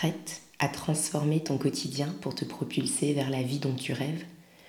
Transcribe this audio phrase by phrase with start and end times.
[0.00, 4.24] Prête à transformer ton quotidien pour te propulser vers la vie dont tu rêves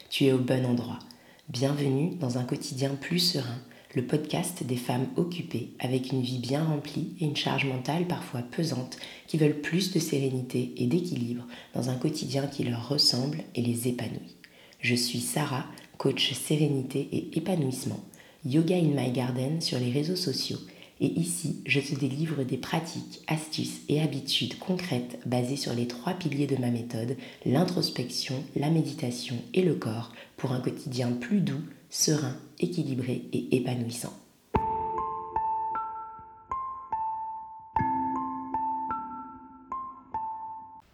[0.10, 1.00] Tu es au bon endroit.
[1.48, 3.62] Bienvenue dans un quotidien plus serein,
[3.96, 8.42] le podcast des femmes occupées avec une vie bien remplie et une charge mentale parfois
[8.42, 8.98] pesante
[9.28, 13.88] qui veulent plus de sérénité et d'équilibre dans un quotidien qui leur ressemble et les
[13.88, 14.36] épanouit.
[14.82, 15.66] Je suis Sarah,
[15.98, 18.04] coach sérénité et épanouissement,
[18.44, 20.60] Yoga in My Garden sur les réseaux sociaux
[21.02, 26.14] et ici, je te délivre des pratiques, astuces et habitudes concrètes basées sur les trois
[26.14, 31.64] piliers de ma méthode, l'introspection, la méditation et le corps, pour un quotidien plus doux,
[31.90, 34.14] serein, équilibré et épanouissant.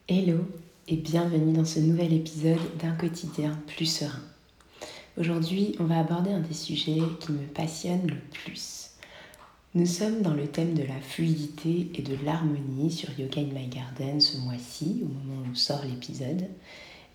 [0.07, 0.39] Hello
[0.87, 4.23] et bienvenue dans ce nouvel épisode d'un quotidien plus serein.
[5.17, 8.86] Aujourd'hui, on va aborder un des sujets qui me passionne le plus
[9.75, 13.67] nous sommes dans le thème de la fluidité et de l'harmonie sur Yoga in My
[13.67, 16.47] Garden ce mois-ci, au moment où sort l'épisode.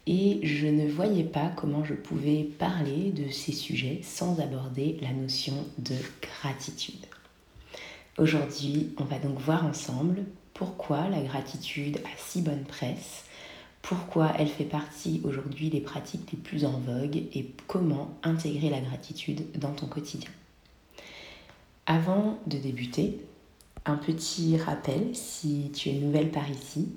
[0.07, 5.13] Et je ne voyais pas comment je pouvais parler de ces sujets sans aborder la
[5.13, 7.07] notion de gratitude.
[8.19, 13.25] Aujourd'hui, on va donc voir ensemble pourquoi la gratitude a si bonne presse,
[13.81, 18.81] pourquoi elle fait partie aujourd'hui des pratiques les plus en vogue et comment intégrer la
[18.81, 20.31] gratitude dans ton quotidien.
[21.87, 23.25] Avant de débuter,
[23.85, 26.89] un petit rappel, si tu es nouvelle par ici,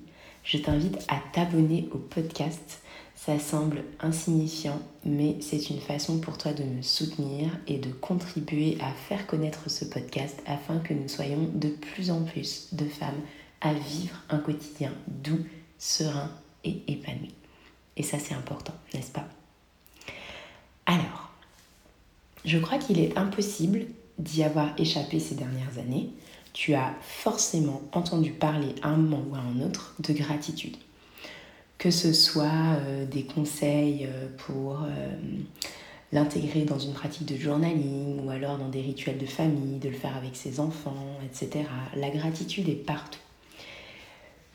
[0.44, 2.82] je t'invite à t'abonner au podcast.
[3.16, 8.78] Ça semble insignifiant, mais c'est une façon pour toi de me soutenir et de contribuer
[8.80, 13.22] à faire connaître ce podcast afin que nous soyons de plus en plus de femmes
[13.62, 15.44] à vivre un quotidien doux,
[15.80, 16.30] serein
[16.64, 17.34] et épanoui.
[17.98, 19.28] Et ça c'est important, n'est-ce pas?
[20.86, 21.32] Alors,
[22.44, 23.88] je crois qu'il est impossible
[24.20, 26.10] d'y avoir échappé ces dernières années,
[26.54, 30.78] tu as forcément entendu parler à un moment ou à un autre de gratitude.
[31.78, 34.88] Que ce soit euh, des conseils euh, pour euh,
[36.14, 39.96] l'intégrer dans une pratique de journaling ou alors dans des rituels de famille, de le
[39.96, 41.66] faire avec ses enfants, etc.
[41.98, 43.20] La gratitude est partout.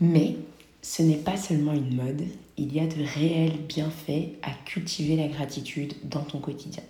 [0.00, 0.36] Mais
[0.80, 2.22] ce n'est pas seulement une mode,
[2.56, 6.82] il y a de réels bienfaits à cultiver la gratitude dans ton quotidien.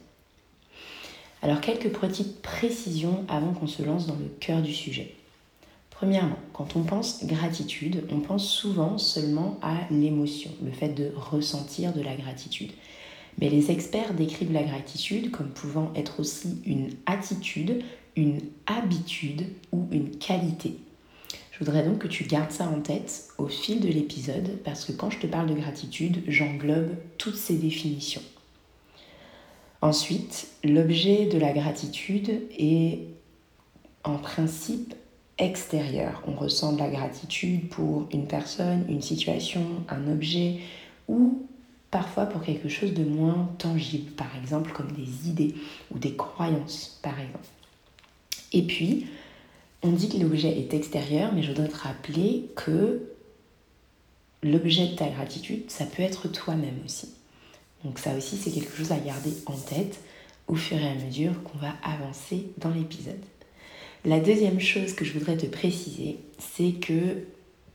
[1.42, 5.14] Alors quelques petites précisions avant qu'on se lance dans le cœur du sujet.
[5.88, 11.92] Premièrement, quand on pense gratitude, on pense souvent seulement à l'émotion, le fait de ressentir
[11.92, 12.72] de la gratitude.
[13.38, 17.82] Mais les experts décrivent la gratitude comme pouvant être aussi une attitude,
[18.16, 20.76] une habitude ou une qualité.
[21.52, 24.92] Je voudrais donc que tu gardes ça en tête au fil de l'épisode parce que
[24.92, 28.22] quand je te parle de gratitude, j'englobe toutes ces définitions.
[29.82, 32.98] Ensuite, l'objet de la gratitude est
[34.04, 34.94] en principe
[35.38, 36.22] extérieur.
[36.26, 40.58] On ressent de la gratitude pour une personne, une situation, un objet
[41.08, 41.46] ou
[41.90, 45.54] parfois pour quelque chose de moins tangible, par exemple comme des idées
[45.90, 47.48] ou des croyances, par exemple.
[48.52, 49.06] Et puis,
[49.82, 53.10] on dit que l'objet est extérieur, mais je voudrais te rappeler que
[54.42, 57.08] l'objet de ta gratitude, ça peut être toi-même aussi.
[57.84, 60.00] Donc ça aussi, c'est quelque chose à garder en tête
[60.48, 63.20] au fur et à mesure qu'on va avancer dans l'épisode.
[64.04, 67.24] La deuxième chose que je voudrais te préciser, c'est que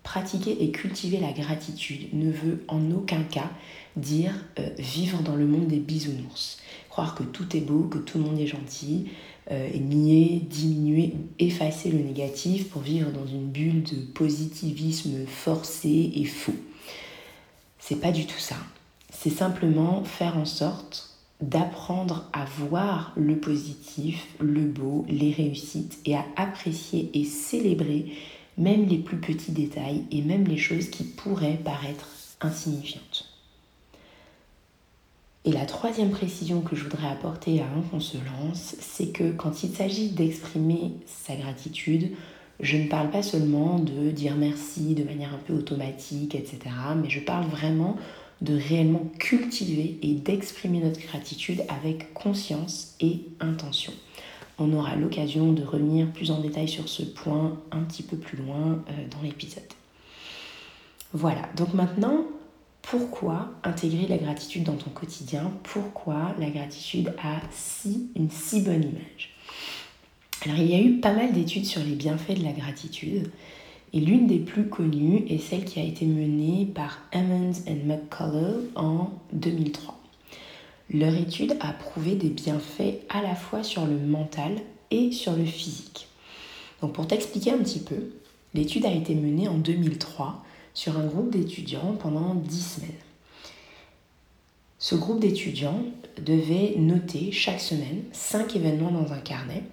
[0.03, 3.49] pratiquer et cultiver la gratitude ne veut en aucun cas
[3.95, 6.59] dire euh, vivre dans le monde des bisounours.
[6.89, 9.07] Croire que tout est beau, que tout le monde est gentil,
[9.51, 16.25] euh, nier, diminuer effacer le négatif pour vivre dans une bulle de positivisme forcé et
[16.25, 16.55] faux.
[17.79, 18.57] C'est pas du tout ça
[19.17, 21.09] c'est simplement faire en sorte
[21.41, 28.13] d'apprendre à voir le positif, le beau, les réussites et à apprécier et célébrer
[28.57, 32.07] même les plus petits détails et même les choses qui pourraient paraître
[32.41, 33.29] insignifiantes.
[35.43, 39.63] Et la troisième précision que je voudrais apporter avant qu'on se lance, c'est que quand
[39.63, 42.11] il s'agit d'exprimer sa gratitude,
[42.61, 46.59] je ne parle pas seulement de dire merci de manière un peu automatique, etc.,
[46.95, 47.97] mais je parle vraiment
[48.41, 53.93] de réellement cultiver et d'exprimer notre gratitude avec conscience et intention.
[54.57, 58.37] On aura l'occasion de revenir plus en détail sur ce point un petit peu plus
[58.37, 59.63] loin euh, dans l'épisode.
[61.13, 62.25] Voilà, donc maintenant,
[62.81, 65.51] pourquoi intégrer la gratitude dans ton quotidien?
[65.63, 69.33] Pourquoi la gratitude a si, une si bonne image?
[70.43, 73.29] Alors il y a eu pas mal d'études sur les bienfaits de la gratitude
[73.95, 78.69] et l'une des plus connues est celle qui a été menée par Emmons et McCullough
[78.75, 79.97] en 2003.
[80.93, 84.57] Leur étude a prouvé des bienfaits à la fois sur le mental
[84.91, 86.09] et sur le physique.
[86.81, 88.11] Donc pour t'expliquer un petit peu,
[88.53, 90.43] l'étude a été menée en 2003
[90.73, 92.91] sur un groupe d'étudiants pendant 10 semaines.
[94.77, 95.79] Ce groupe d'étudiants
[96.21, 99.63] devait noter chaque semaine 5 événements dans un carnet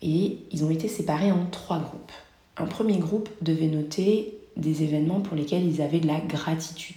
[0.00, 2.12] et ils ont été séparés en trois groupes.
[2.56, 6.96] Un premier groupe devait noter des événements pour lesquels ils avaient de la gratitude.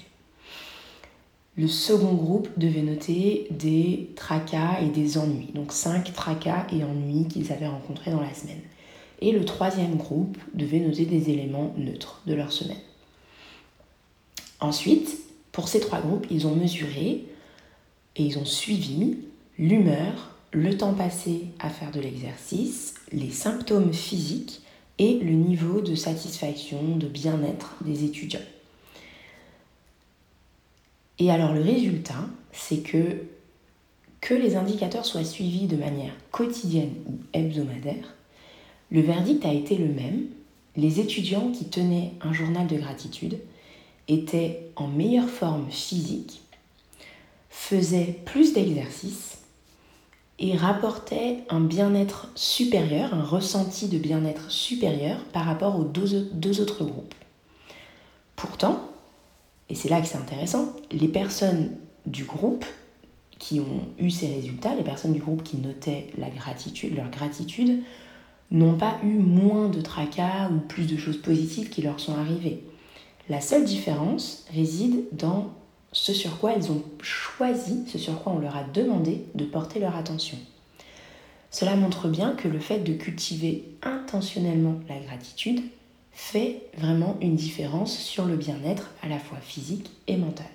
[1.57, 7.27] Le second groupe devait noter des tracas et des ennuis, donc cinq tracas et ennuis
[7.27, 8.61] qu'ils avaient rencontrés dans la semaine.
[9.21, 12.77] Et le troisième groupe devait noter des éléments neutres de leur semaine.
[14.59, 15.17] Ensuite,
[15.51, 17.25] pour ces trois groupes, ils ont mesuré
[18.15, 19.17] et ils ont suivi
[19.57, 24.61] l'humeur, le temps passé à faire de l'exercice, les symptômes physiques
[24.99, 28.39] et le niveau de satisfaction, de bien-être des étudiants.
[31.19, 33.23] Et alors le résultat, c'est que
[34.19, 38.15] que les indicateurs soient suivis de manière quotidienne ou hebdomadaire,
[38.91, 40.25] le verdict a été le même.
[40.75, 43.39] Les étudiants qui tenaient un journal de gratitude
[44.07, 46.41] étaient en meilleure forme physique,
[47.49, 49.39] faisaient plus d'exercices
[50.39, 56.61] et rapportaient un bien-être supérieur, un ressenti de bien-être supérieur par rapport aux deux, deux
[56.61, 57.15] autres groupes.
[58.35, 58.81] Pourtant,
[59.69, 61.71] et c'est là que c'est intéressant, les personnes
[62.05, 62.65] du groupe
[63.39, 67.83] qui ont eu ces résultats, les personnes du groupe qui notaient la gratitude, leur gratitude,
[68.51, 72.63] n'ont pas eu moins de tracas ou plus de choses positives qui leur sont arrivées.
[73.29, 75.49] La seule différence réside dans
[75.97, 79.79] ce sur quoi elles ont choisi, ce sur quoi on leur a demandé de porter
[79.79, 80.37] leur attention.
[81.49, 85.61] Cela montre bien que le fait de cultiver intentionnellement la gratitude
[86.11, 90.45] fait vraiment une différence sur le bien-être à la fois physique et mental.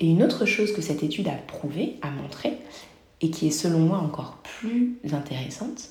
[0.00, 2.58] Et une autre chose que cette étude a prouvé, a montré,
[3.20, 5.90] et qui est selon moi encore plus intéressante,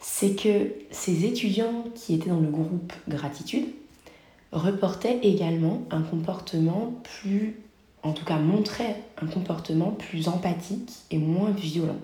[0.00, 3.66] c'est que ces étudiants qui étaient dans le groupe gratitude
[4.52, 7.60] reportaient également un comportement plus,
[8.02, 11.98] en tout cas montraient un comportement plus empathique et moins violent.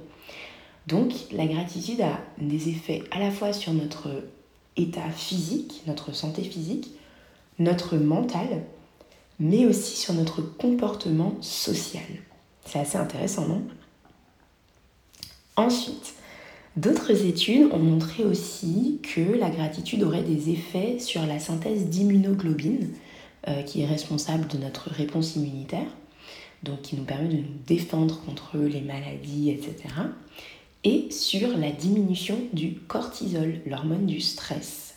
[0.86, 4.08] Donc la gratitude a des effets à la fois sur notre
[4.76, 6.90] état physique, notre santé physique,
[7.58, 8.64] notre mental,
[9.40, 12.02] mais aussi sur notre comportement social.
[12.66, 13.62] C'est assez intéressant, non?
[15.56, 16.14] Ensuite,
[16.76, 22.90] d'autres études ont montré aussi que la gratitude aurait des effets sur la synthèse d'immunoglobine,
[23.48, 25.86] euh, qui est responsable de notre réponse immunitaire,
[26.62, 29.88] donc qui nous permet de nous défendre contre les maladies, etc
[30.84, 34.96] et sur la diminution du cortisol, l'hormone du stress.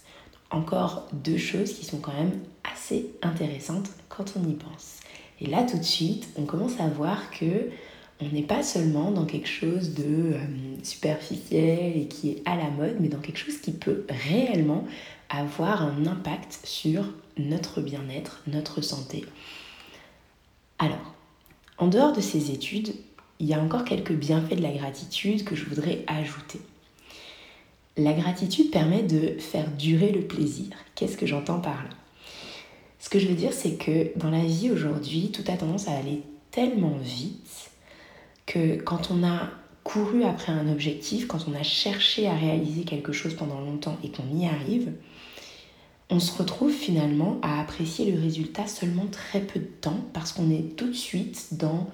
[0.51, 2.39] Encore deux choses qui sont quand même
[2.73, 4.97] assez intéressantes quand on y pense.
[5.39, 7.69] Et là tout de suite, on commence à voir que
[8.19, 10.39] on n'est pas seulement dans quelque chose de euh,
[10.83, 14.85] superficiel et qui est à la mode, mais dans quelque chose qui peut réellement
[15.29, 17.03] avoir un impact sur
[17.37, 19.25] notre bien-être, notre santé.
[20.79, 21.13] Alors,
[21.77, 22.93] en dehors de ces études,
[23.39, 26.59] il y a encore quelques bienfaits de la gratitude que je voudrais ajouter.
[27.97, 30.67] La gratitude permet de faire durer le plaisir.
[30.95, 31.89] Qu'est-ce que j'entends par là?
[32.99, 35.91] Ce que je veux dire, c'est que dans la vie aujourd'hui, tout a tendance à
[35.91, 37.71] aller tellement vite
[38.47, 39.51] que quand on a
[39.83, 44.09] couru après un objectif, quand on a cherché à réaliser quelque chose pendant longtemps et
[44.09, 44.91] qu'on y arrive,
[46.09, 50.49] on se retrouve finalement à apprécier le résultat seulement très peu de temps parce qu'on
[50.49, 51.89] est tout de suite dans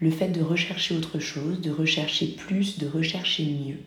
[0.00, 3.78] le fait de rechercher autre chose, de rechercher plus, de rechercher mieux.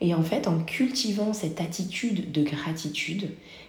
[0.00, 3.22] Et en fait, en cultivant cette attitude de gratitude,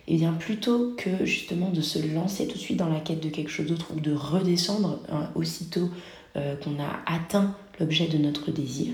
[0.07, 3.21] et eh bien plutôt que justement de se lancer tout de suite dans la quête
[3.21, 5.89] de quelque chose d'autre ou de redescendre hein, aussitôt
[6.35, 8.93] euh, qu'on a atteint l'objet de notre désir,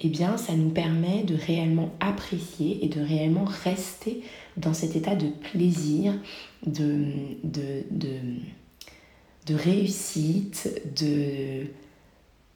[0.00, 4.22] eh bien ça nous permet de réellement apprécier et de réellement rester
[4.56, 6.14] dans cet état de plaisir,
[6.66, 7.06] de,
[9.48, 10.68] réussite,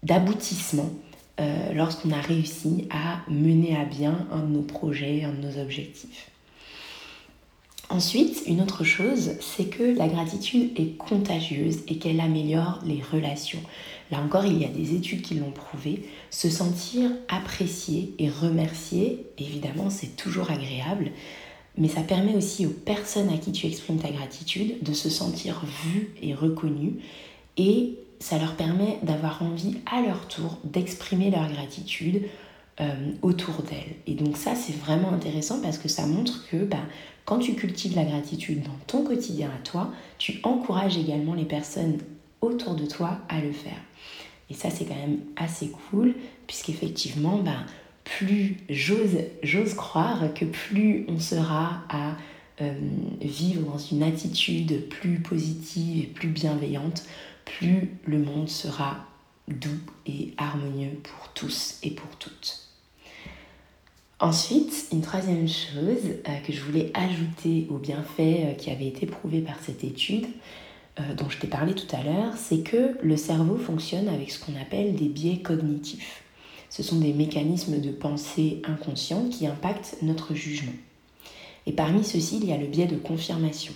[0.02, 0.90] d'aboutissement
[1.40, 5.62] euh, lorsqu'on a réussi à mener à bien un de nos projets, un de nos
[5.62, 6.30] objectifs.
[7.90, 13.62] Ensuite, une autre chose, c'est que la gratitude est contagieuse et qu'elle améliore les relations.
[14.10, 16.06] Là encore, il y a des études qui l'ont prouvé.
[16.30, 21.12] Se sentir apprécié et remercié, évidemment, c'est toujours agréable,
[21.78, 25.62] mais ça permet aussi aux personnes à qui tu exprimes ta gratitude de se sentir
[25.84, 26.96] vues et reconnues
[27.56, 32.22] et ça leur permet d'avoir envie à leur tour d'exprimer leur gratitude
[32.80, 33.96] euh, autour d'elles.
[34.06, 36.84] Et donc ça, c'est vraiment intéressant parce que ça montre que bah,
[37.24, 41.98] quand tu cultives la gratitude dans ton quotidien à toi, tu encourages également les personnes
[42.40, 43.80] autour de toi à le faire.
[44.48, 46.14] Et ça, c'est quand même assez cool,
[46.46, 47.66] puisqu'effectivement, bah,
[48.04, 52.16] plus j'ose croire que plus on sera à
[52.60, 52.72] euh,
[53.20, 57.02] vivre dans une attitude plus positive et plus bienveillante,
[57.44, 58.98] plus le monde sera
[59.48, 62.67] doux et harmonieux pour tous et pour toutes.
[64.20, 69.06] Ensuite, une troisième chose euh, que je voulais ajouter aux bienfaits euh, qui avaient été
[69.06, 70.26] prouvés par cette étude,
[70.98, 74.44] euh, dont je t'ai parlé tout à l'heure, c'est que le cerveau fonctionne avec ce
[74.44, 76.24] qu'on appelle des biais cognitifs.
[76.68, 80.72] Ce sont des mécanismes de pensée inconscients qui impactent notre jugement.
[81.66, 83.72] Et parmi ceux-ci, il y a le biais de confirmation.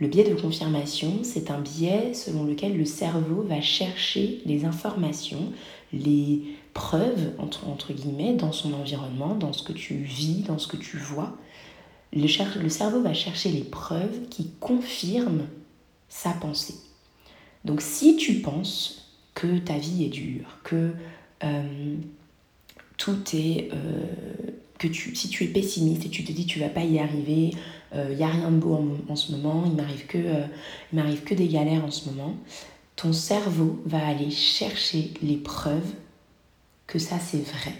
[0.00, 5.52] Le biais de confirmation, c'est un biais selon lequel le cerveau va chercher les informations,
[5.92, 6.42] les
[6.72, 10.96] preuves, entre, guillemets, dans son environnement, dans ce que tu vis, dans ce que tu
[10.96, 11.36] vois.
[12.12, 12.26] Le,
[12.62, 15.46] le cerveau va chercher les preuves qui confirment
[16.08, 16.76] sa pensée.
[17.64, 20.92] Donc si tu penses que ta vie est dure, que
[21.44, 21.96] euh,
[22.96, 23.70] tout est...
[23.72, 24.06] Euh,
[24.78, 27.52] que tu, si tu es pessimiste et tu te dis tu vas pas y arriver,
[27.94, 30.18] il euh, n'y a rien de beau en, ce moment, il m'arrive que,
[30.92, 32.34] m'arrive que des galères en ce moment,
[32.96, 35.92] ton cerveau va aller chercher les preuves
[36.86, 37.74] que ça c'est vrai.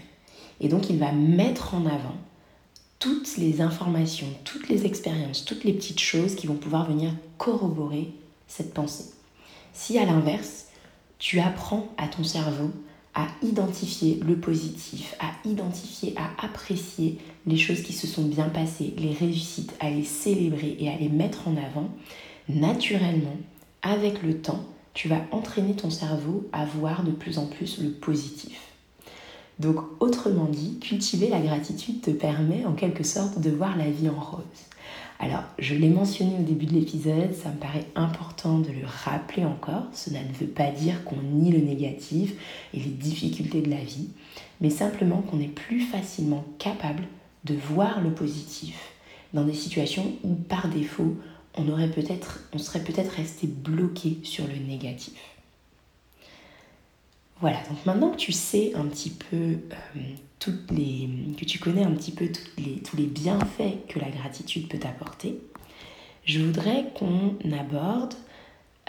[0.59, 2.15] Et donc il va mettre en avant
[2.99, 8.13] toutes les informations, toutes les expériences, toutes les petites choses qui vont pouvoir venir corroborer
[8.47, 9.11] cette pensée.
[9.73, 10.67] Si à l'inverse,
[11.19, 12.71] tu apprends à ton cerveau
[13.15, 18.93] à identifier le positif, à identifier, à apprécier les choses qui se sont bien passées,
[18.97, 21.89] les réussites, à les célébrer et à les mettre en avant,
[22.49, 23.37] naturellement,
[23.81, 27.91] avec le temps, tu vas entraîner ton cerveau à voir de plus en plus le
[27.91, 28.62] positif.
[29.59, 34.09] Donc autrement dit, cultiver la gratitude te permet en quelque sorte de voir la vie
[34.09, 34.43] en rose.
[35.19, 39.45] Alors, je l'ai mentionné au début de l'épisode, ça me paraît important de le rappeler
[39.45, 39.83] encore.
[39.93, 42.33] Cela ne veut pas dire qu'on nie le négatif
[42.73, 44.09] et les difficultés de la vie,
[44.59, 47.03] mais simplement qu'on est plus facilement capable
[47.45, 48.93] de voir le positif
[49.33, 51.15] dans des situations où par défaut,
[51.57, 55.13] on, aurait peut-être, on serait peut-être resté bloqué sur le négatif.
[57.43, 59.99] Voilà, donc maintenant que tu sais un petit peu euh,
[60.39, 64.77] toutes les, que tu connais un petit peu tous les bienfaits que la gratitude peut
[64.77, 65.41] t'apporter,
[66.23, 68.13] je voudrais qu'on aborde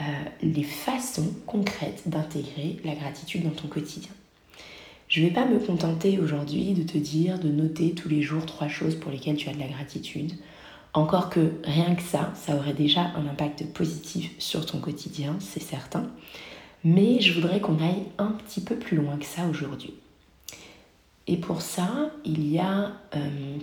[0.01, 0.05] euh,
[0.41, 4.13] les façons concrètes d'intégrer la gratitude dans ton quotidien.
[5.09, 8.47] Je ne vais pas me contenter aujourd'hui de te dire de noter tous les jours
[8.47, 10.31] trois choses pour lesquelles tu as de la gratitude.
[10.93, 15.61] Encore que rien que ça, ça aurait déjà un impact positif sur ton quotidien, c'est
[15.61, 16.09] certain.
[16.85, 19.95] Mais je voudrais qu'on aille un petit peu plus loin que ça aujourd'hui.
[21.27, 23.59] Et pour ça, il y a euh,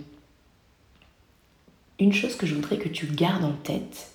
[2.00, 4.10] une chose que je voudrais que tu gardes en tête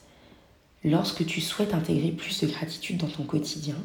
[0.83, 3.77] lorsque tu souhaites intégrer plus de gratitude dans ton quotidien,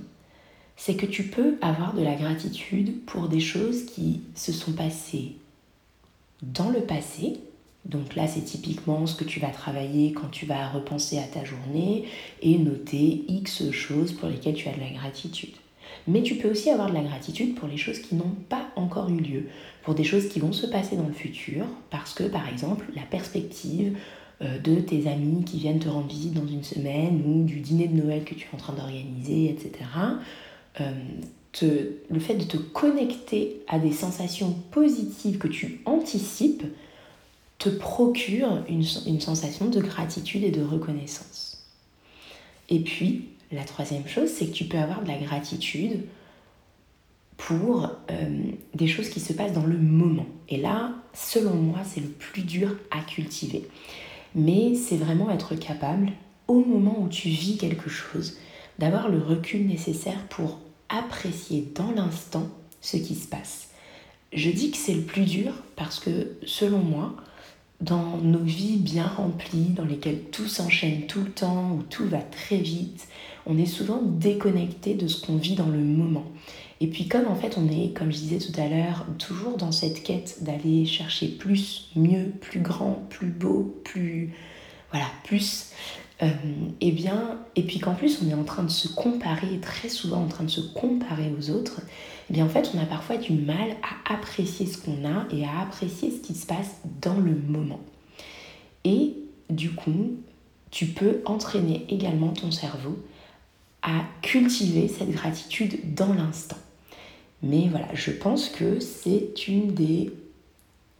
[0.76, 5.36] c'est que tu peux avoir de la gratitude pour des choses qui se sont passées
[6.42, 7.38] dans le passé,
[7.84, 11.44] donc là, c'est typiquement ce que tu vas travailler quand tu vas repenser à ta
[11.44, 12.04] journée
[12.40, 15.54] et noter X choses pour lesquelles tu as de la gratitude.
[16.06, 19.08] Mais tu peux aussi avoir de la gratitude pour les choses qui n'ont pas encore
[19.08, 19.48] eu lieu,
[19.82, 23.02] pour des choses qui vont se passer dans le futur, parce que par exemple, la
[23.02, 23.96] perspective
[24.42, 27.88] euh, de tes amis qui viennent te rendre visite dans une semaine ou du dîner
[27.88, 29.84] de Noël que tu es en train d'organiser, etc.
[30.80, 30.92] Euh,
[31.60, 36.64] le fait de te connecter à des sensations positives que tu anticipes,
[37.62, 41.64] te procure une, sensation de gratitude et de reconnaissance.
[42.69, 46.00] Et puis, la troisième chose, c'est que tu peux avoir de la gratitude
[47.37, 48.42] pour euh,
[48.75, 50.26] des choses qui se passent dans le moment.
[50.49, 53.69] Et là, selon moi, c'est le plus dur à cultiver.
[54.35, 56.11] Mais c'est vraiment être capable,
[56.49, 58.38] au moment où tu vis quelque chose,
[58.81, 62.49] d'avoir le recul nécessaire pour apprécier dans l'instant
[62.81, 63.69] ce qui se passe.
[64.33, 67.14] Je dis que c'est le plus dur parce que, selon moi,
[67.82, 72.20] dans nos vies bien remplies, dans lesquelles tout s'enchaîne tout le temps, où tout va
[72.20, 73.08] très vite,
[73.44, 76.24] on est souvent déconnecté de ce qu'on vit dans le moment.
[76.80, 79.72] Et puis comme en fait on est, comme je disais tout à l'heure, toujours dans
[79.72, 84.32] cette quête d'aller chercher plus, mieux, plus grand, plus beau, plus...
[84.90, 85.70] Voilà, plus.
[86.20, 86.28] et euh,
[86.82, 90.22] eh bien, et puis qu'en plus on est en train de se comparer, très souvent
[90.22, 91.80] en train de se comparer aux autres,
[92.30, 95.44] eh bien en fait on a parfois du mal à apprécier ce qu'on a et
[95.44, 97.80] à apprécier ce qui se passe dans le moment.
[98.84, 99.14] Et
[99.50, 100.16] du coup,
[100.70, 102.98] tu peux entraîner également ton cerveau
[103.82, 106.56] à cultiver cette gratitude dans l'instant.
[107.42, 110.12] Mais voilà, je pense que c'est une des,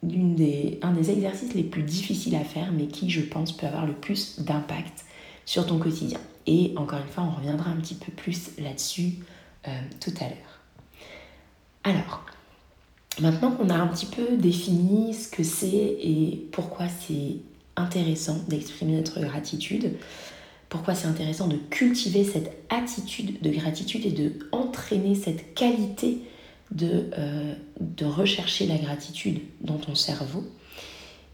[0.03, 3.87] des, un des exercices les plus difficiles à faire, mais qui, je pense, peut avoir
[3.87, 5.05] le plus d'impact
[5.45, 6.21] sur ton quotidien.
[6.47, 9.15] Et encore une fois, on reviendra un petit peu plus là-dessus
[9.69, 10.52] euh, tout à l'heure.
[11.85, 12.25] Alors,
[13.21, 17.37] maintenant qu'on a un petit peu défini ce que c'est et pourquoi c'est
[17.77, 19.97] intéressant d'exprimer notre gratitude,
[20.69, 26.19] pourquoi c'est intéressant de cultiver cette attitude de gratitude et de entraîner cette qualité
[26.71, 30.45] de, euh, de rechercher la gratitude dans ton cerveau,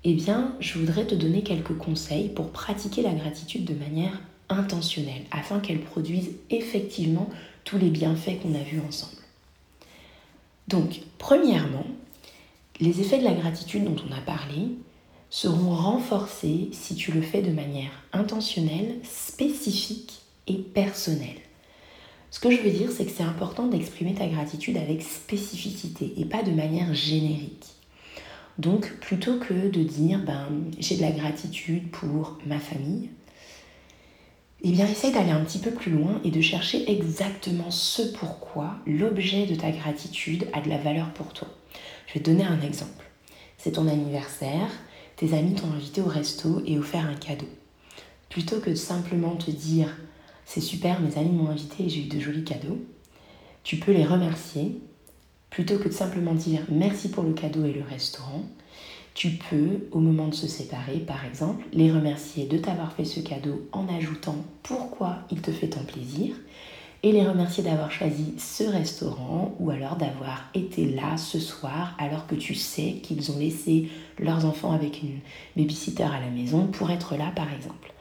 [0.05, 5.25] eh bien, je voudrais te donner quelques conseils pour pratiquer la gratitude de manière intentionnelle,
[5.31, 7.29] afin qu'elle produise effectivement
[7.65, 9.18] tous les bienfaits qu'on a vus ensemble.
[10.69, 11.87] Donc, premièrement,
[12.79, 14.69] les effets de la gratitude dont on a parlé
[15.31, 21.41] seront renforcés si tu le fais de manière intentionnelle, spécifique et personnelle.
[22.31, 26.27] Ce que je veux dire, c'est que c'est important d'exprimer ta gratitude avec spécificité et
[26.27, 27.67] pas de manière générique.
[28.59, 30.49] Donc, plutôt que de dire ben,
[30.79, 33.09] j'ai de la gratitude pour ma famille,
[34.65, 38.77] eh bien, essaye d'aller un petit peu plus loin et de chercher exactement ce pourquoi
[38.87, 41.49] l'objet de ta gratitude a de la valeur pour toi.
[42.07, 43.05] Je vais te donner un exemple.
[43.57, 44.71] C'est ton anniversaire,
[45.17, 47.49] tes amis t'ont invité au resto et offert un cadeau.
[48.31, 49.97] Plutôt que de simplement te dire
[50.45, 52.79] c'est super, mes amis m'ont invité et j'ai eu de jolis cadeaux,
[53.65, 54.81] tu peux les remercier.
[55.51, 58.43] Plutôt que de simplement dire merci pour le cadeau et le restaurant,
[59.19, 63.19] tu peux, au moment de se séparer, par exemple, les remercier de t'avoir fait ce
[63.19, 66.37] cadeau en ajoutant pourquoi il te fait tant plaisir
[67.03, 72.29] et les remercier d'avoir choisi ce restaurant ou alors d'avoir été là ce soir alors
[72.29, 73.89] que tu sais qu'ils ont laissé
[74.21, 75.19] leurs enfants avec une
[75.57, 77.93] babysitter à la maison pour être là par exemple.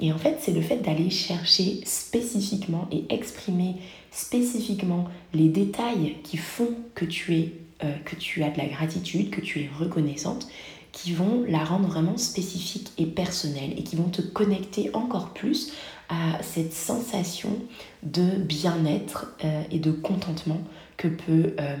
[0.00, 3.74] Et en fait, c'est le fait d'aller chercher spécifiquement et exprimer
[4.12, 9.30] spécifiquement les détails qui font que tu es euh, que tu as de la gratitude,
[9.30, 10.48] que tu es reconnaissante,
[10.92, 15.72] qui vont la rendre vraiment spécifique et personnelle et qui vont te connecter encore plus
[16.08, 17.56] à cette sensation
[18.02, 20.60] de bien-être euh, et de contentement
[20.96, 21.76] que peut, euh,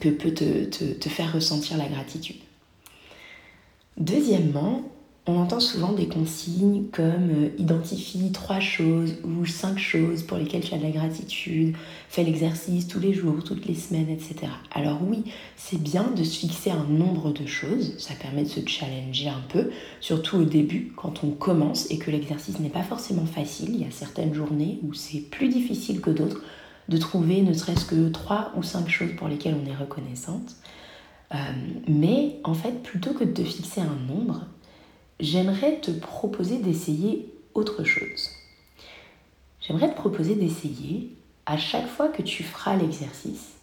[0.00, 2.36] que peut te faire ressentir la gratitude.
[3.96, 4.82] Deuxièmement,
[5.28, 10.62] on entend souvent des consignes comme euh, identifie trois choses ou cinq choses pour lesquelles
[10.62, 11.76] tu as de la gratitude,
[12.08, 14.50] fais l'exercice tous les jours, toutes les semaines, etc.
[14.72, 15.24] Alors oui,
[15.56, 19.42] c'est bien de se fixer un nombre de choses, ça permet de se challenger un
[19.50, 23.74] peu, surtout au début quand on commence et que l'exercice n'est pas forcément facile.
[23.74, 26.42] Il y a certaines journées où c'est plus difficile que d'autres
[26.88, 30.56] de trouver ne serait-ce que trois ou cinq choses pour lesquelles on est reconnaissante.
[31.34, 31.36] Euh,
[31.86, 34.46] mais en fait, plutôt que de fixer un nombre,
[35.20, 38.30] j'aimerais te proposer d'essayer autre chose.
[39.60, 41.12] J'aimerais te proposer d'essayer,
[41.46, 43.54] à chaque fois que tu feras l'exercice,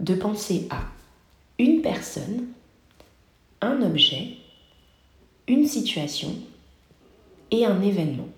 [0.00, 0.82] de penser à
[1.58, 2.46] une personne,
[3.60, 4.36] un objet,
[5.46, 6.34] une situation
[7.50, 8.28] et un événement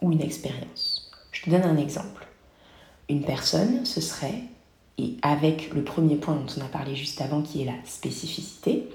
[0.00, 1.10] ou une expérience.
[1.32, 2.26] Je te donne un exemple.
[3.08, 4.42] Une personne, ce serait,
[4.98, 8.88] et avec le premier point dont on a parlé juste avant qui est la spécificité,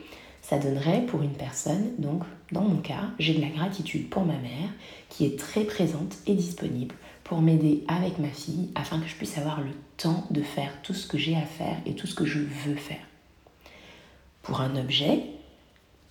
[0.43, 4.37] ça donnerait pour une personne, donc dans mon cas, j'ai de la gratitude pour ma
[4.37, 4.69] mère
[5.09, 9.37] qui est très présente et disponible pour m'aider avec ma fille afin que je puisse
[9.37, 12.25] avoir le temps de faire tout ce que j'ai à faire et tout ce que
[12.25, 13.05] je veux faire.
[14.41, 15.23] Pour un objet,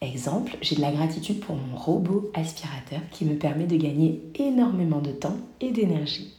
[0.01, 5.01] exemple, j'ai de la gratitude pour mon robot aspirateur qui me permet de gagner énormément
[5.03, 6.33] de temps et d'énergie.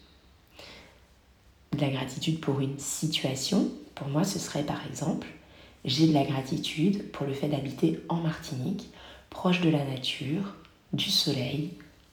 [1.73, 5.27] De la gratitude pour une situation, pour moi ce serait par exemple
[5.85, 8.89] j'ai de la gratitude pour le fait d'habiter en Martinique,
[9.29, 10.55] proche de la nature,
[10.93, 11.71] du soleil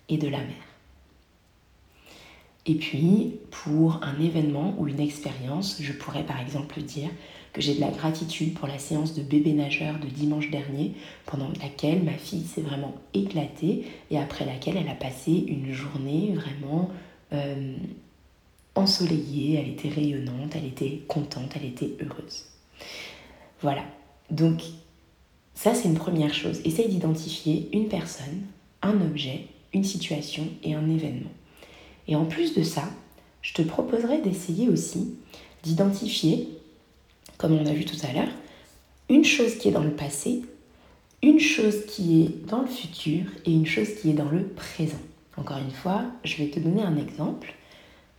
[0.08, 0.70] et de la mer.
[2.66, 7.10] Et puis, pour un événement ou une expérience, je pourrais par exemple dire
[7.52, 10.92] que j'ai de la gratitude pour la séance de bébé nageur de dimanche dernier,
[11.26, 16.32] pendant laquelle ma fille s'est vraiment éclatée et après laquelle elle a passé une journée
[16.34, 16.90] vraiment
[17.32, 17.74] euh,
[18.74, 22.44] ensoleillée, elle était rayonnante, elle était contente, elle était heureuse.
[23.62, 23.82] Voilà.
[24.30, 24.62] Donc,
[25.54, 26.60] ça, c'est une première chose.
[26.64, 28.42] Essaye d'identifier une personne,
[28.82, 31.30] un objet, une situation et un événement.
[32.08, 32.84] Et en plus de ça,
[33.42, 35.14] je te proposerai d'essayer aussi
[35.62, 36.48] d'identifier,
[37.36, 38.32] comme on a vu tout à l'heure,
[39.08, 40.42] une chose qui est dans le passé,
[41.22, 45.00] une chose qui est dans le futur et une chose qui est dans le présent.
[45.36, 47.54] Encore une fois, je vais te donner un exemple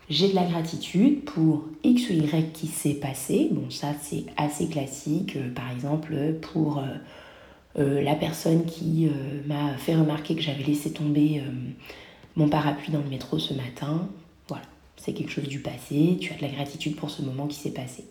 [0.10, 3.50] j'ai de la gratitude pour X ou Y qui s'est passé.
[3.52, 5.36] Bon, ça c'est assez classique.
[5.38, 6.86] Euh, par exemple, pour euh,
[7.80, 9.10] euh, la personne qui
[9.48, 11.42] m'a fait remarquer que j'avais laissé tomber
[12.36, 14.10] mon parapluie dans le métro ce matin.
[14.48, 14.66] Voilà,
[14.98, 16.18] c'est quelque chose du passé.
[16.20, 18.06] Tu as de la gratitude pour ce moment qui s'est passé.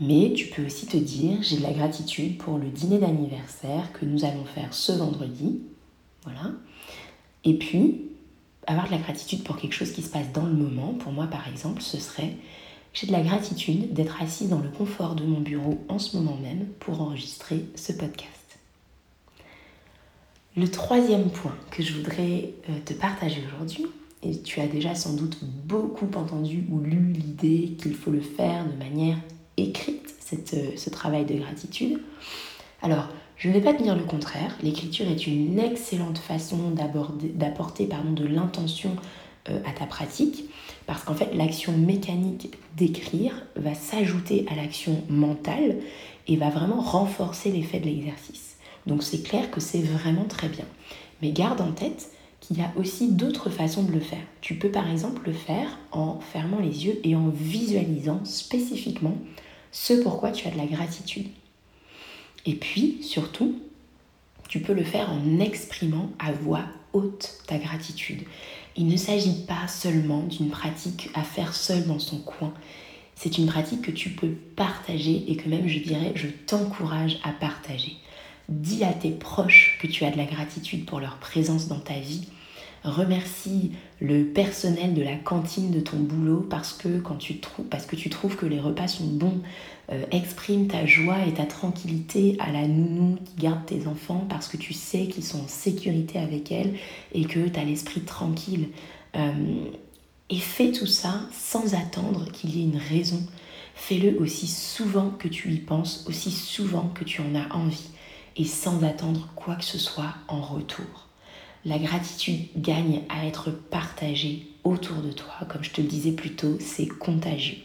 [0.00, 4.04] Mais tu peux aussi te dire, j'ai de la gratitude pour le dîner d'anniversaire que
[4.04, 5.60] nous allons faire ce vendredi.
[6.24, 6.52] Voilà.
[7.44, 8.11] Et puis,
[8.66, 11.26] avoir de la gratitude pour quelque chose qui se passe dans le moment, pour moi
[11.26, 12.36] par exemple, ce serait
[12.94, 16.36] j'ai de la gratitude d'être assise dans le confort de mon bureau en ce moment
[16.36, 18.58] même pour enregistrer ce podcast.
[20.56, 23.86] Le troisième point que je voudrais euh, te partager aujourd'hui,
[24.22, 28.66] et tu as déjà sans doute beaucoup entendu ou lu l'idée qu'il faut le faire
[28.66, 29.16] de manière
[29.56, 32.00] écrite, cette, euh, ce travail de gratitude.
[32.82, 33.08] Alors,
[33.42, 34.56] je ne vais pas te dire le contraire.
[34.62, 38.94] L'écriture est une excellente façon d'apporter de l'intention
[39.48, 40.44] euh, à ta pratique,
[40.86, 45.78] parce qu'en fait, l'action mécanique d'écrire va s'ajouter à l'action mentale
[46.28, 48.58] et va vraiment renforcer l'effet de l'exercice.
[48.86, 50.66] Donc c'est clair que c'est vraiment très bien.
[51.20, 54.22] Mais garde en tête qu'il y a aussi d'autres façons de le faire.
[54.40, 59.16] Tu peux par exemple le faire en fermant les yeux et en visualisant spécifiquement
[59.72, 61.26] ce pourquoi tu as de la gratitude.
[62.46, 63.60] Et puis, surtout,
[64.48, 68.22] tu peux le faire en exprimant à voix haute ta gratitude.
[68.76, 72.52] Il ne s'agit pas seulement d'une pratique à faire seul dans son coin.
[73.14, 77.30] C'est une pratique que tu peux partager et que même je dirais je t'encourage à
[77.30, 77.96] partager.
[78.48, 81.98] Dis à tes proches que tu as de la gratitude pour leur présence dans ta
[81.98, 82.26] vie.
[82.84, 87.40] Remercie le personnel de la cantine de ton boulot parce que, tu,
[87.70, 89.40] parce que tu trouves que les repas sont bons.
[89.90, 94.48] Euh, exprime ta joie et ta tranquillité à la nounou qui garde tes enfants parce
[94.48, 96.74] que tu sais qu'ils sont en sécurité avec elle
[97.12, 98.68] et que tu as l'esprit tranquille.
[99.14, 99.32] Euh,
[100.30, 103.22] et fais tout ça sans attendre qu'il y ait une raison.
[103.74, 107.90] Fais-le aussi souvent que tu y penses, aussi souvent que tu en as envie
[108.36, 111.01] et sans attendre quoi que ce soit en retour.
[111.64, 115.32] La gratitude gagne à être partagée autour de toi.
[115.48, 117.58] Comme je te le disais plus tôt, c'est contagieux.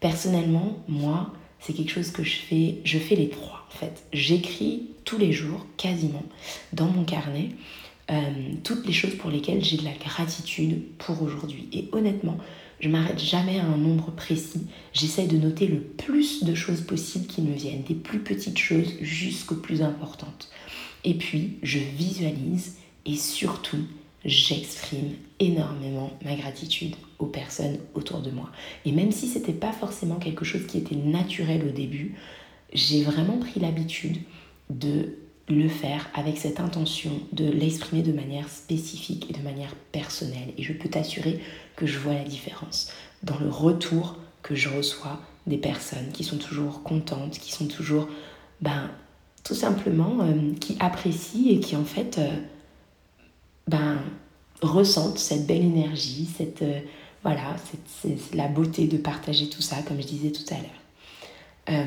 [0.00, 4.04] Personnellement, moi, c'est quelque chose que je fais, je fais les trois en fait.
[4.12, 6.22] J'écris tous les jours, quasiment,
[6.72, 7.50] dans mon carnet,
[8.10, 8.30] euh,
[8.64, 11.68] toutes les choses pour lesquelles j'ai de la gratitude pour aujourd'hui.
[11.72, 12.38] Et honnêtement,
[12.80, 14.66] je m'arrête jamais à un nombre précis.
[14.92, 18.94] J'essaie de noter le plus de choses possibles qui me viennent, des plus petites choses
[19.02, 20.48] jusqu'aux plus importantes.
[21.04, 22.76] Et puis, je visualise
[23.08, 23.84] et surtout,
[24.24, 28.50] j'exprime énormément ma gratitude aux personnes autour de moi.
[28.84, 32.16] Et même si c'était pas forcément quelque chose qui était naturel au début,
[32.74, 34.18] j'ai vraiment pris l'habitude
[34.68, 35.16] de
[35.48, 40.52] le faire avec cette intention de l'exprimer de manière spécifique et de manière personnelle.
[40.58, 41.40] Et je peux t'assurer
[41.76, 42.92] que je vois la différence
[43.22, 48.06] dans le retour que je reçois des personnes qui sont toujours contentes, qui sont toujours,
[48.60, 48.90] ben,
[49.44, 52.28] tout simplement, euh, qui apprécient et qui en fait, euh,
[53.68, 53.98] ben,
[54.62, 56.80] ressentent cette belle énergie, cette, euh,
[57.22, 61.86] voilà, c'est la beauté de partager tout ça, comme je disais tout à l'heure.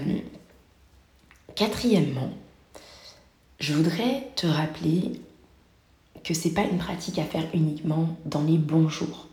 [1.56, 2.32] quatrièmement,
[3.60, 5.14] je voudrais te rappeler
[6.24, 9.28] que c'est pas une pratique à faire uniquement dans les bons jours.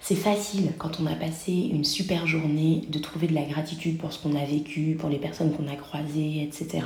[0.00, 4.12] C'est facile quand on a passé une super journée de trouver de la gratitude pour
[4.12, 6.84] ce qu'on a vécu, pour les personnes qu'on a croisées, etc.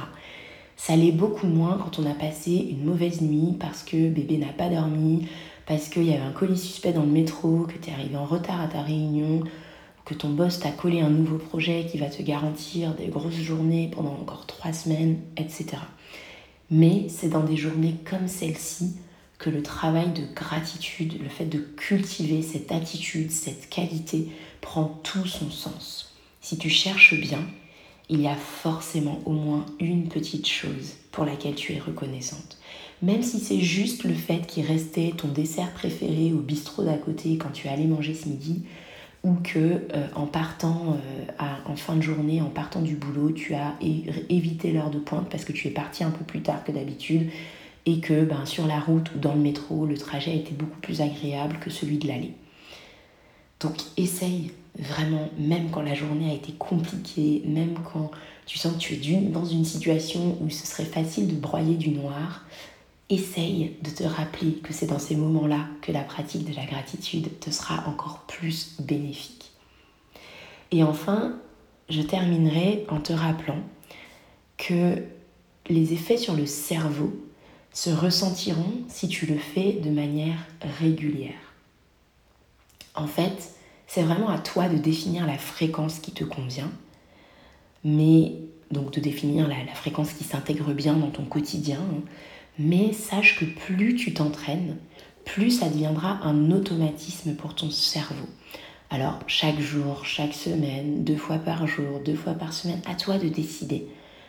[0.76, 4.52] Ça l'est beaucoup moins quand on a passé une mauvaise nuit parce que bébé n'a
[4.52, 5.26] pas dormi,
[5.66, 8.26] parce qu'il y avait un colis suspect dans le métro, que tu es arrivé en
[8.26, 9.42] retard à ta réunion,
[10.04, 13.90] que ton boss t'a collé un nouveau projet qui va te garantir des grosses journées
[13.92, 15.78] pendant encore trois semaines, etc.
[16.70, 18.96] Mais c'est dans des journées comme celle-ci
[19.38, 24.28] que le travail de gratitude, le fait de cultiver cette attitude, cette qualité,
[24.60, 26.14] prend tout son sens.
[26.40, 27.40] Si tu cherches bien,
[28.08, 32.58] il y a forcément au moins une petite chose pour laquelle tu es reconnaissante.
[33.02, 37.36] Même si c'est juste le fait qu'il restait ton dessert préféré au bistrot d'à côté
[37.36, 38.62] quand tu allais manger ce midi,
[39.22, 40.96] ou que euh, en partant
[41.40, 45.28] euh, en fin de journée, en partant du boulot, tu as évité l'heure de pointe
[45.28, 47.28] parce que tu es parti un peu plus tard que d'habitude
[47.86, 50.78] et que ben, sur la route ou dans le métro, le trajet a été beaucoup
[50.80, 52.34] plus agréable que celui de l'aller.
[53.60, 58.10] Donc essaye vraiment, même quand la journée a été compliquée, même quand
[58.46, 61.90] tu sens que tu es dans une situation où ce serait facile de broyer du
[61.90, 62.44] noir,
[63.08, 67.38] essaye de te rappeler que c'est dans ces moments-là que la pratique de la gratitude
[67.38, 69.52] te sera encore plus bénéfique.
[70.72, 71.36] Et enfin,
[71.88, 73.62] je terminerai en te rappelant
[74.56, 75.02] que
[75.68, 77.12] les effets sur le cerveau
[77.72, 80.38] se ressentiront si tu le fais de manière
[80.80, 81.34] régulière.
[82.94, 83.55] En fait,
[83.86, 86.70] c'est vraiment à toi de définir la fréquence qui te convient,
[87.84, 88.32] mais
[88.70, 91.78] donc de définir la, fréquence qui s'intègre bien dans ton quotidien.
[91.80, 92.02] Hein.
[92.58, 94.76] Mais sache que plus tu t'entraînes,
[95.24, 98.26] plus ça deviendra un automatisme pour ton cerveau.
[98.90, 103.18] Alors, chaque jour, chaque semaine, deux fois par jour, deux fois par semaine, à toi
[103.18, 103.86] de décider.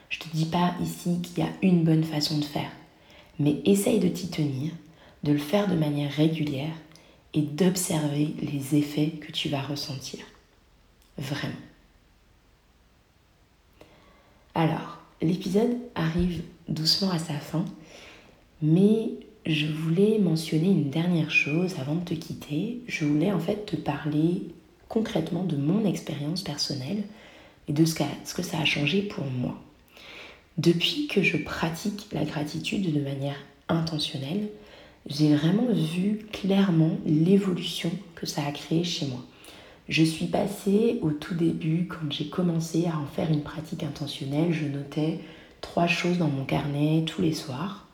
[0.09, 2.71] Je ne te dis pas ici qu'il y a une bonne façon de faire,
[3.39, 4.71] mais essaye de t'y tenir,
[5.23, 6.73] de le faire de manière régulière
[7.37, 10.21] et d'observer les effets que tu vas ressentir.
[11.19, 11.53] Vraiment.
[14.55, 17.63] Alors, l'épisode arrive doucement à sa fin
[18.63, 19.11] Mais
[19.45, 22.81] je voulais mentionner une dernière chose avant de te quitter.
[22.87, 24.41] Je voulais en fait te parler
[24.89, 27.03] concrètement de mon expérience personnelle
[27.67, 27.93] et de ce,
[28.33, 29.61] que ça a changé pour moi.
[30.57, 33.37] Depuis que je pratique la gratitude de manière
[33.69, 34.49] intentionnelle,
[35.09, 39.23] j'ai vraiment vu clairement l'évolution que ça a créé chez moi.
[39.89, 44.51] Je suis passée au tout début, quand j'ai commencé à en faire une pratique intentionnelle,
[44.51, 45.19] je notais
[45.61, 47.87] trois choses dans mon carnet tous les soirs.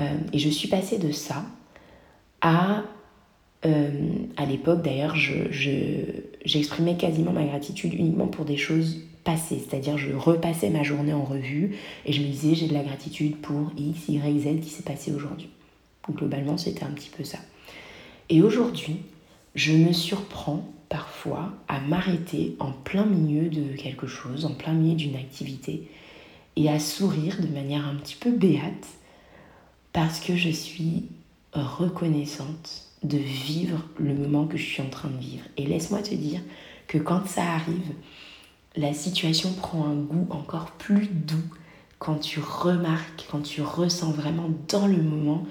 [0.00, 1.44] Euh, et je suis passée de ça
[2.40, 2.84] à...
[3.66, 3.90] Euh,
[4.36, 9.60] à l'époque d'ailleurs, j'exprimais je, quasiment ma gratitude uniquement pour des choses passées.
[9.68, 11.74] C'est-à-dire je repassais ma journée en revue
[12.06, 15.12] et je me disais j'ai de la gratitude pour X, Y, Z qui s'est passé
[15.12, 15.48] aujourd'hui.
[16.10, 17.38] Globalement, c'était un petit peu ça.
[18.28, 19.02] Et aujourd'hui,
[19.54, 24.96] je me surprends parfois à m'arrêter en plein milieu de quelque chose, en plein milieu
[24.96, 25.90] d'une activité,
[26.56, 28.86] et à sourire de manière un petit peu béate,
[29.92, 31.04] parce que je suis
[31.52, 35.44] reconnaissante de vivre le moment que je suis en train de vivre.
[35.56, 36.40] Et laisse-moi te dire
[36.86, 37.92] que quand ça arrive,
[38.76, 41.36] la situation prend un goût encore plus doux
[41.98, 45.46] quand tu remarques, quand tu ressens vraiment dans le moment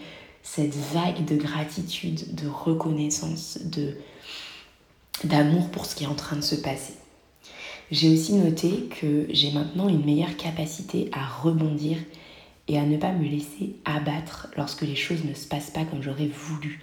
[0.49, 3.59] cette vague de gratitude, de reconnaissance,
[5.23, 6.93] d'amour pour ce qui est en train de se passer.
[7.91, 11.97] J'ai aussi noté que j'ai maintenant une meilleure capacité à rebondir
[12.67, 16.01] et à ne pas me laisser abattre lorsque les choses ne se passent pas comme
[16.01, 16.81] j'aurais voulu.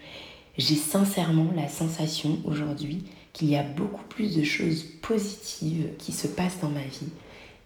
[0.57, 6.29] J'ai sincèrement la sensation aujourd'hui qu'il y a beaucoup plus de choses positives qui se
[6.29, 7.11] passent dans ma vie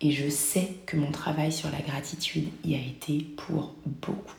[0.00, 4.32] et je sais que mon travail sur la gratitude y a été pour beaucoup.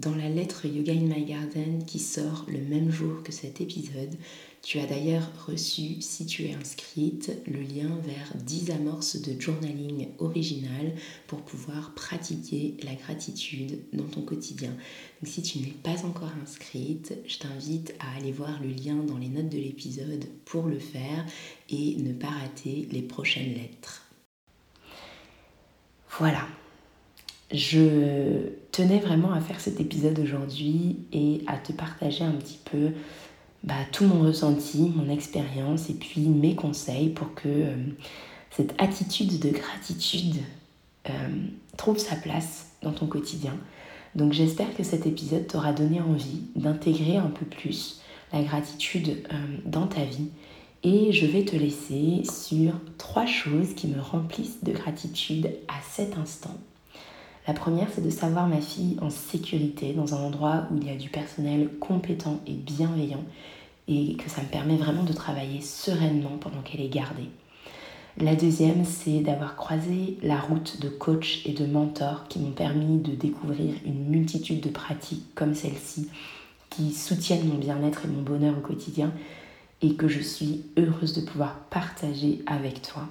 [0.00, 4.14] Dans la lettre Yoga in My Garden qui sort le même jour que cet épisode,
[4.60, 10.08] tu as d'ailleurs reçu, si tu es inscrite, le lien vers 10 amorces de journaling
[10.18, 10.92] original
[11.26, 14.72] pour pouvoir pratiquer la gratitude dans ton quotidien.
[15.22, 19.16] Donc si tu n'es pas encore inscrite, je t'invite à aller voir le lien dans
[19.16, 21.24] les notes de l'épisode pour le faire
[21.70, 24.02] et ne pas rater les prochaines lettres.
[26.18, 26.46] Voilà,
[27.52, 32.90] je tenais vraiment à faire cet épisode aujourd'hui et à te partager un petit peu
[33.62, 37.74] bah, tout mon ressenti, mon expérience et puis mes conseils pour que euh,
[38.50, 40.36] cette attitude de gratitude
[41.08, 41.12] euh,
[41.76, 43.54] trouve sa place dans ton quotidien.
[44.14, 48.00] Donc j'espère que cet épisode t'aura donné envie d'intégrer un peu plus
[48.32, 50.28] la gratitude euh, dans ta vie
[50.82, 56.16] et je vais te laisser sur trois choses qui me remplissent de gratitude à cet
[56.18, 56.56] instant
[57.46, 60.90] la première, c'est de savoir ma fille en sécurité dans un endroit où il y
[60.90, 63.24] a du personnel compétent et bienveillant
[63.88, 67.30] et que ça me permet vraiment de travailler sereinement pendant qu'elle est gardée.
[68.18, 72.98] La deuxième, c'est d'avoir croisé la route de coach et de mentor qui m'ont permis
[72.98, 76.08] de découvrir une multitude de pratiques comme celle-ci
[76.70, 79.12] qui soutiennent mon bien-être et mon bonheur au quotidien
[79.82, 83.02] et que je suis heureuse de pouvoir partager avec toi.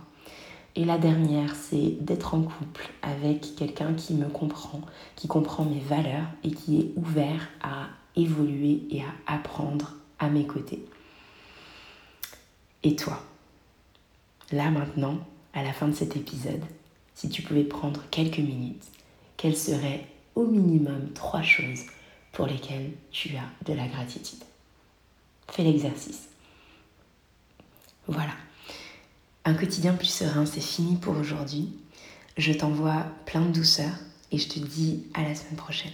[0.75, 4.81] Et la dernière, c'est d'être en couple avec quelqu'un qui me comprend,
[5.15, 10.45] qui comprend mes valeurs et qui est ouvert à évoluer et à apprendre à mes
[10.45, 10.85] côtés.
[12.83, 13.23] Et toi,
[14.51, 15.17] là maintenant,
[15.53, 16.63] à la fin de cet épisode,
[17.13, 18.83] si tu pouvais prendre quelques minutes,
[19.37, 21.83] quelles seraient au minimum trois choses
[22.33, 24.43] pour lesquelles tu as de la gratitude?
[25.49, 26.27] Fais l'exercice.
[28.07, 28.33] Voilà.
[29.47, 31.69] Un quotidien plus serein, c'est fini pour aujourd'hui.
[32.35, 33.91] Je t'envoie plein de douceur
[34.31, 35.91] et je te dis à la semaine prochaine.